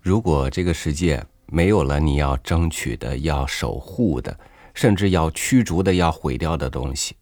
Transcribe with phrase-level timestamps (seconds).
[0.00, 4.38] 如果这个世界没有了你要争取的、要守护的，
[4.72, 7.14] 甚至要驱逐的、要毁掉的东西，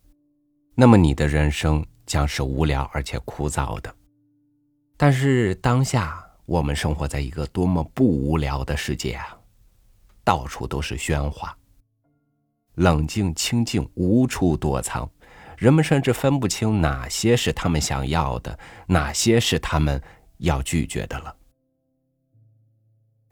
[0.74, 3.92] 那么你的人生将是无聊而且枯燥的。
[4.96, 9.36] 但是当下我们生活在一个多么不无聊的世界啊！
[10.22, 11.56] 到处都是喧哗，
[12.74, 15.10] 冷静清静无处躲藏，
[15.56, 20.00] 人们甚至分不清哪些是他们想要的，哪些是他们
[20.38, 21.34] 要拒绝的了。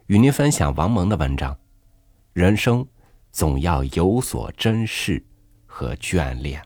[0.07, 1.57] 与您分享王蒙的文章：
[2.31, 2.87] 人生
[3.29, 5.21] 总要有所珍视
[5.65, 6.63] 和眷恋。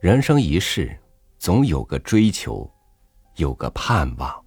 [0.00, 0.98] 人生一世，
[1.38, 2.68] 总有个追求，
[3.36, 4.43] 有个盼望。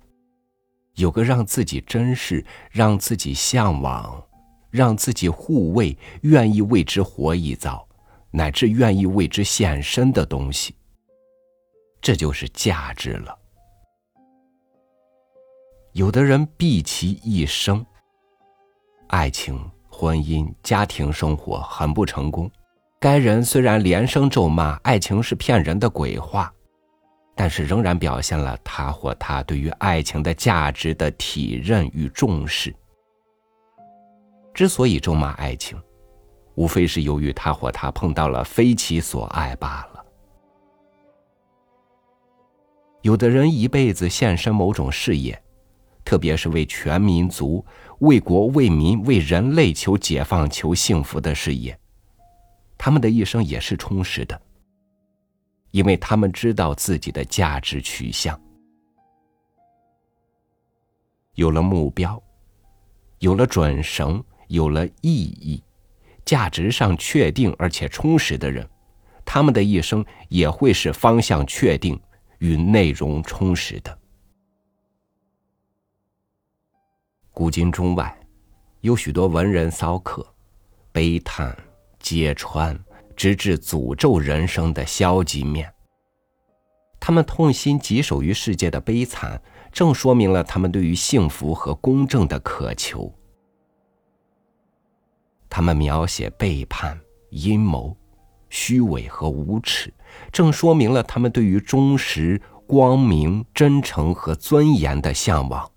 [0.98, 4.22] 有个让自己珍视、让自己向往、
[4.72, 7.88] 让自己护卫、愿意为之活一遭，
[8.32, 10.76] 乃至愿意为之献身的东西，
[12.02, 13.38] 这就是价值了。
[15.94, 17.86] 有的人毕其一生，
[19.10, 22.50] 爱情、婚姻、家庭生活很不成功，
[23.00, 26.52] 该人虽然连声咒骂爱情是骗人的鬼话。
[27.38, 32.76] 但是仍然表现了他或她对于爱情的价值的体认与重视。
[34.56, 35.80] 之所以咒骂爱情，
[36.56, 40.04] 无非是由于他或她碰到了非其所爱罢了。
[43.04, 45.40] 有的人一辈子献身某种事业，
[46.04, 47.64] 特别是为全民族、
[48.00, 51.80] 为国为民、为人类求解放、求幸福的事业，
[52.80, 54.42] 他们的一生也是充实的。
[55.78, 58.36] 因为他们知道自己的价值取向，
[61.36, 62.20] 有了目标，
[63.20, 65.64] 有了准绳，有了意义，
[66.26, 68.68] 价值上确定而且充实的人，
[69.24, 72.02] 他们的一生也会是方向确定
[72.40, 73.96] 与内容充实的。
[77.32, 78.20] 古今中外，
[78.82, 80.26] 有许多文人骚客，
[80.92, 81.56] 悲叹
[82.00, 82.76] 揭穿。
[83.18, 85.74] 直至诅咒人生的消极面。
[87.00, 89.42] 他们痛心疾首于世界的悲惨，
[89.72, 93.12] 正说明了他们对于幸福和公正的渴求。
[95.50, 97.96] 他们描写背叛、阴谋、
[98.50, 99.94] 虚伪和无耻，
[100.32, 105.72] 正说明了他们对于忠实、光明、真诚和尊严的向往。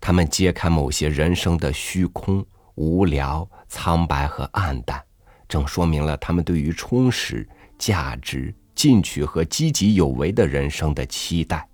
[0.00, 2.46] 他们揭开某些人生的虚空。
[2.74, 5.02] 无聊、苍白和暗淡，
[5.48, 7.48] 正说明了他们对于充实、
[7.78, 11.68] 价值、进取和积极有为的人生的期待。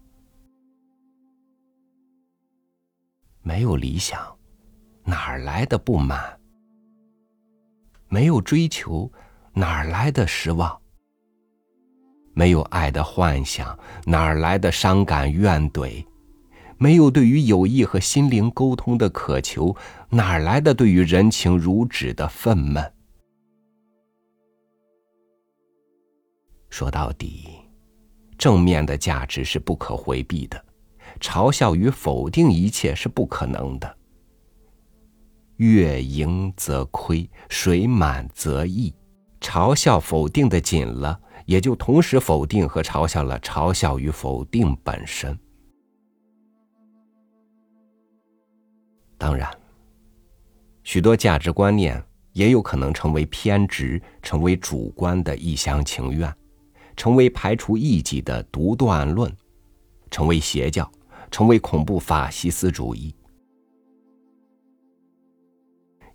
[3.42, 4.20] 没有理想，
[5.04, 6.38] 哪儿来的不满？
[8.08, 9.10] 没有追求，
[9.54, 10.78] 哪儿来的失望？
[12.34, 16.04] 没有爱的幻想，哪儿来的伤感怨怼？
[16.82, 19.76] 没有对于友谊和心灵沟通的渴求，
[20.08, 22.90] 哪来的对于人情如纸的愤懑？
[26.70, 27.50] 说到底，
[28.38, 30.64] 正面的价值是不可回避的，
[31.20, 33.96] 嘲笑与否定一切是不可能的。
[35.56, 38.90] 月盈则亏，水满则溢。
[39.38, 45.38] 嘲笑否定的紧了，也就同时否定和嘲笑了嘲笑与否定本身。
[49.20, 49.46] 当然，
[50.82, 56.34] 许多价值观念也有可能成为偏执，成为主观的一厢情愿，
[56.96, 59.30] 成为排除异己的独断论，
[60.10, 60.90] 成为邪教，
[61.30, 63.14] 成为恐怖法西斯主义。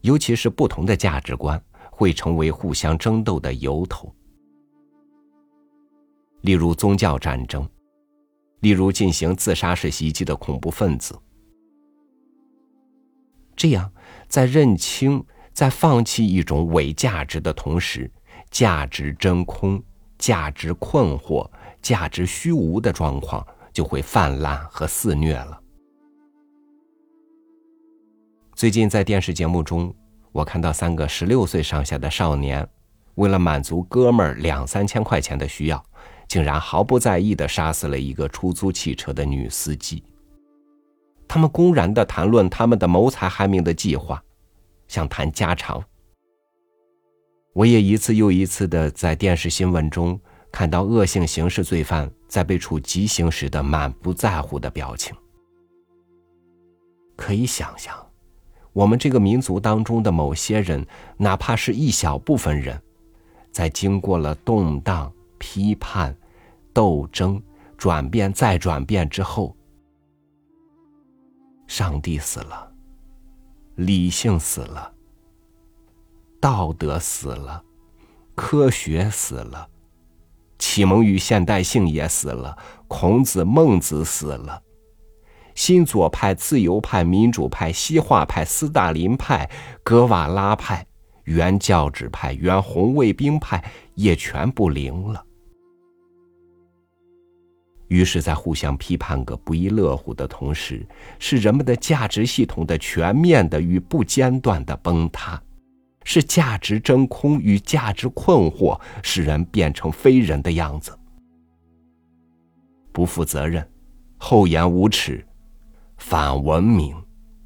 [0.02, 4.12] 尤其是不同的价值观会成为互相争斗的由头，
[6.42, 7.70] 例如宗教战争，
[8.62, 11.16] 例如进行自杀式袭击的恐怖分子。
[13.56, 13.92] 这样，
[14.28, 15.24] 在认清、
[15.54, 18.12] 在放弃一种伪价值的同时，
[18.52, 19.82] 价值真空、
[20.18, 21.50] 价值困惑、
[21.82, 25.60] 价值虚无的状况就会泛滥和肆虐了。
[28.54, 29.94] 最近在电视节目中，
[30.32, 32.68] 我看到三个十六岁上下的少年，
[33.16, 35.84] 为了满足哥们儿两三千块钱的需要，
[36.28, 40.04] 竟然毫不在意的杀死了一个出租汽车的女司机。
[41.36, 44.24] 他们公然的谈论他们的谋财害命的计划，
[44.88, 45.84] 像谈家常。
[47.52, 50.18] 我也一次又一次的在电视新闻中
[50.50, 55.14] 看到恶性刑事罪犯在被处极刑时的满不在乎的表情。
[57.18, 57.94] 可以想象，
[58.72, 62.82] 我们这个民族当中的某些人，哪怕是一小部分人，
[63.52, 66.16] 在经过了动荡、批判、
[66.72, 67.44] 斗争、
[67.78, 69.54] 转变再转变之后，
[71.68, 72.72] 上帝死了，
[73.76, 74.94] 理性死了，
[76.40, 77.64] 道德死了，
[78.36, 79.68] 科学死了，
[80.60, 82.58] 启蒙与现代性也死了，
[82.88, 84.62] 孔子、孟子死了。
[85.56, 89.50] 新左派、自由派、民主派、西化派、斯大林派、
[89.84, 90.86] 格瓦拉派、
[91.24, 93.64] 原教旨派、原红卫兵派
[93.96, 95.26] 也全部灵了。
[97.88, 100.86] 于是，在互相批判个不亦乐乎的同时，
[101.20, 105.42] 是人们的价值系统的全面的与不间断的崩塌，
[106.04, 110.98] 是价值真空与价值困惑使人变成非人的样子，
[112.92, 113.68] 不负责任，
[114.18, 115.26] 厚颜无耻。
[115.98, 116.94] 反文明、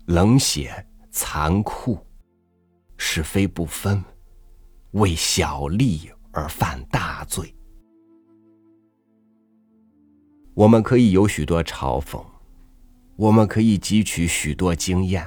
[0.08, 2.00] 冷血、残酷、
[2.98, 4.04] 是非不分，
[4.92, 7.54] 为小利而犯大罪。
[10.60, 12.22] 我们可以有许多嘲讽，
[13.16, 15.26] 我们可以汲取许多经验，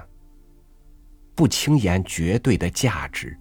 [1.34, 3.34] 不轻言绝对的价值，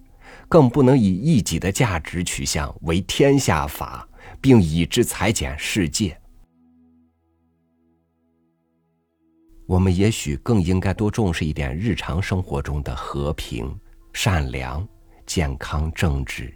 [0.48, 4.08] 更不能以一己的价值取向为天下法，
[4.40, 6.18] 并以之裁剪世界。
[9.66, 13.70] 我们也许更应该多重视一点日常生活中的和平、
[14.14, 14.88] 善良、
[15.26, 16.50] 健康、正直。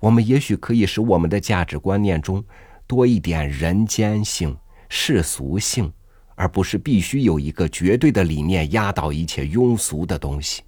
[0.00, 2.44] 我们也许可以使我们的价值观念中
[2.88, 4.58] 多一点人间性、
[4.88, 5.92] 世俗性，
[6.34, 10.64] 而不是必须有一个绝对的理念压倒一切庸俗的东西。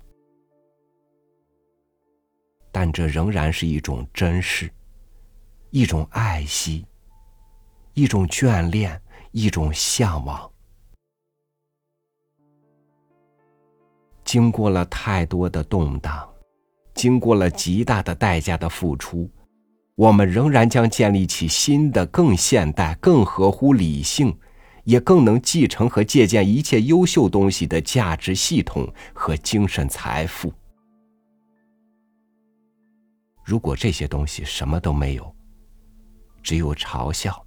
[2.70, 4.70] 但这仍然是一种珍视，
[5.70, 6.87] 一种爱惜，
[7.94, 9.02] 一种眷恋。
[9.32, 10.50] 一种向往，
[14.25, 16.28] 经过了太多的动荡，
[16.94, 19.31] 经过了极大的代价的付出，
[20.00, 24.35] 我们仍然将建立起新的、更现代、更合乎理性，
[24.85, 30.50] 也更能继承和借鉴一切优秀东西的价值系统和精神财富。
[33.44, 35.37] 如果这些东西什么都没有，
[36.43, 37.44] 只有嘲笑。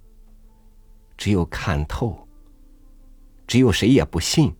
[1.16, 2.16] 只有看透，
[3.48, 4.54] 只有谁也不信，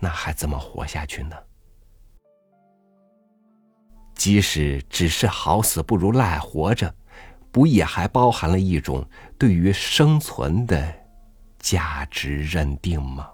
[0.00, 1.36] 那还怎么活下去呢？
[4.16, 6.92] 即使只是好死不如赖活着，
[7.52, 9.08] 不也还包含了一种
[9.38, 10.92] 对于生存的
[11.58, 13.28] 价值认定吗？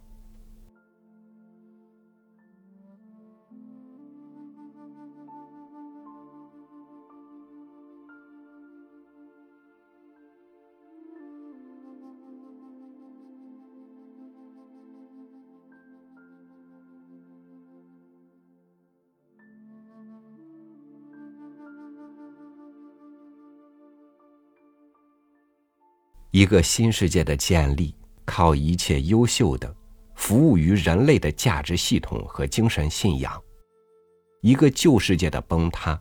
[26.32, 27.94] 一个新世界的建立，
[28.24, 29.72] 靠一切优秀的、
[30.14, 33.38] 服务于人类的价值系统和精神信仰；
[34.40, 36.00] 一个旧世界的崩塌，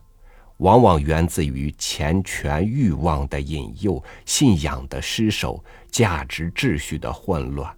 [0.56, 7.70] 往往源自于钱权欲望的引诱、信仰的失守、价值秩序的混乱。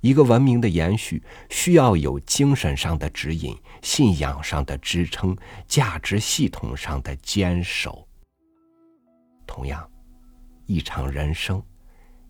[0.00, 5.36] 一个文明的延续，需要有精神上的指引、信仰上的支撑、
[5.68, 8.08] 价值系统上的坚守。
[9.46, 9.88] 同样。
[10.70, 11.60] 一场人生，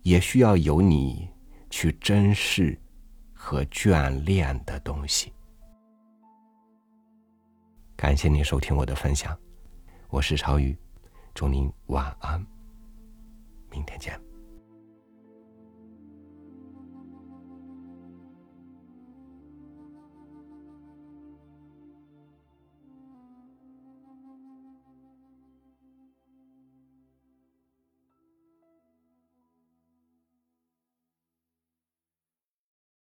[0.01, 1.29] 也需要有你
[1.69, 2.81] 去珍视
[3.35, 5.31] 和眷恋的东西。
[7.97, 9.39] 感谢您收听我的分享，
[10.09, 10.75] 我是朝雨，
[11.35, 12.43] 祝您晚安，
[13.71, 14.30] 明天见。